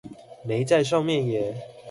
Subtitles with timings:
[0.43, 1.63] 沒在上面耶